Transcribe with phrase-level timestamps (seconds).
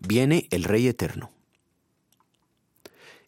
[0.00, 1.30] Viene el Rey Eterno.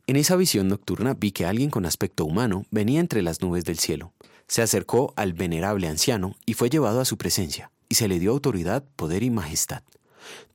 [0.06, 3.78] En esa visión nocturna vi que alguien con aspecto humano venía entre las nubes del
[3.78, 4.12] cielo.
[4.48, 8.32] Se acercó al venerable anciano y fue llevado a su presencia, y se le dio
[8.32, 9.82] autoridad, poder y majestad.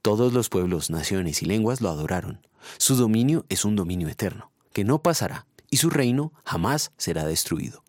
[0.02, 2.42] Todos los pueblos, naciones y lenguas lo adoraron.
[2.80, 7.84] Su dominio es un dominio eterno, que no pasará, y su reino jamás será destruido.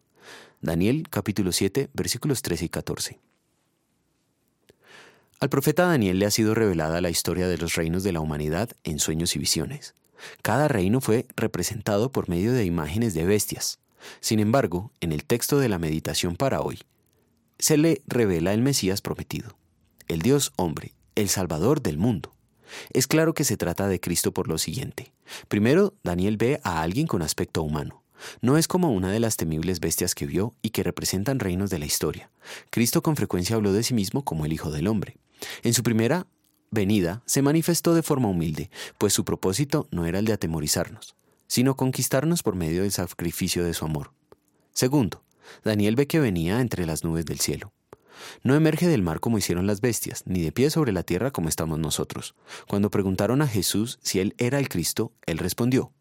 [0.60, 3.20] Daniel capítulo 7 versículos 13 y 14.
[5.40, 8.70] Al profeta Daniel le ha sido revelada la historia de los reinos de la humanidad
[8.82, 9.94] en sueños y visiones.
[10.42, 13.78] Cada reino fue representado por medio de imágenes de bestias.
[14.18, 16.80] Sin embargo, en el texto de la meditación para hoy,
[17.60, 19.56] se le revela el Mesías prometido,
[20.08, 22.34] el Dios hombre, el Salvador del mundo.
[22.90, 25.12] Es claro que se trata de Cristo por lo siguiente.
[25.46, 28.02] Primero, Daniel ve a alguien con aspecto humano.
[28.40, 31.78] No es como una de las temibles bestias que vio y que representan reinos de
[31.78, 32.28] la historia.
[32.70, 35.16] Cristo con frecuencia habló de sí mismo como el Hijo del Hombre.
[35.62, 36.26] En su primera
[36.70, 41.76] venida se manifestó de forma humilde, pues su propósito no era el de atemorizarnos, sino
[41.76, 44.12] conquistarnos por medio del sacrificio de su amor.
[44.72, 45.24] Segundo,
[45.64, 47.72] Daniel ve que venía entre las nubes del cielo.
[48.42, 51.48] No emerge del mar como hicieron las bestias, ni de pie sobre la tierra como
[51.48, 52.34] estamos nosotros.
[52.68, 55.92] Cuando preguntaron a Jesús si él era el Cristo, él respondió,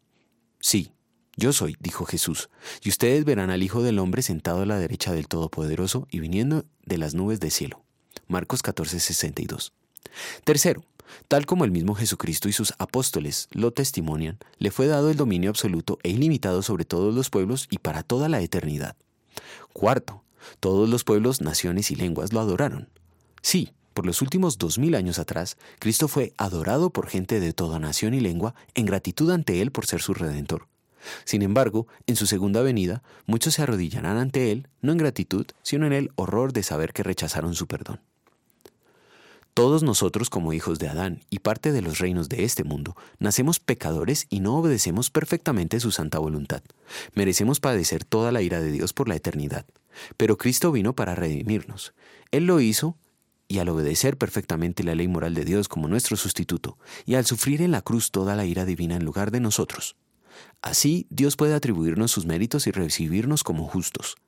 [0.60, 0.92] Sí,
[1.36, 2.50] yo soy, dijo Jesús,
[2.82, 6.64] y ustedes verán al Hijo del Hombre sentado a la derecha del Todopoderoso y viniendo
[6.84, 7.84] de las nubes del cielo.
[8.28, 9.72] Marcos 14:62.
[10.44, 10.84] Tercero,
[11.28, 15.50] tal como el mismo Jesucristo y sus apóstoles lo testimonian, le fue dado el dominio
[15.50, 18.96] absoluto e ilimitado sobre todos los pueblos y para toda la eternidad.
[19.72, 20.22] Cuarto,
[20.60, 22.88] todos los pueblos, naciones y lenguas lo adoraron.
[23.42, 27.78] Sí, por los últimos dos mil años atrás, Cristo fue adorado por gente de toda
[27.78, 30.68] nación y lengua en gratitud ante Él por ser su redentor.
[31.24, 35.86] Sin embargo, en su segunda venida, muchos se arrodillarán ante Él, no en gratitud, sino
[35.86, 38.00] en el horror de saber que rechazaron su perdón.
[39.58, 43.58] Todos nosotros como hijos de Adán y parte de los reinos de este mundo, nacemos
[43.58, 46.62] pecadores y no obedecemos perfectamente su santa voluntad.
[47.14, 49.66] Merecemos padecer toda la ira de Dios por la eternidad.
[50.16, 51.92] Pero Cristo vino para redimirnos.
[52.30, 52.96] Él lo hizo
[53.48, 57.60] y al obedecer perfectamente la ley moral de Dios como nuestro sustituto, y al sufrir
[57.60, 59.96] en la cruz toda la ira divina en lugar de nosotros.
[60.62, 64.18] Así Dios puede atribuirnos sus méritos y recibirnos como justos.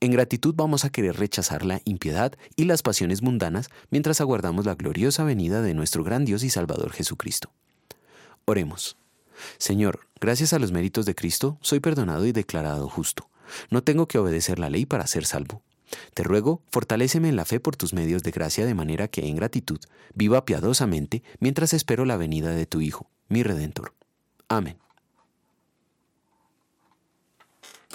[0.00, 4.74] En gratitud vamos a querer rechazar la impiedad y las pasiones mundanas mientras aguardamos la
[4.74, 7.52] gloriosa venida de nuestro gran Dios y Salvador Jesucristo.
[8.44, 8.96] Oremos.
[9.58, 13.28] Señor, gracias a los méritos de Cristo, soy perdonado y declarado justo.
[13.70, 15.62] No tengo que obedecer la ley para ser salvo.
[16.14, 19.36] Te ruego, fortaléceme en la fe por tus medios de gracia de manera que en
[19.36, 19.80] gratitud
[20.14, 23.94] viva piadosamente mientras espero la venida de tu Hijo, mi Redentor.
[24.48, 24.78] Amén.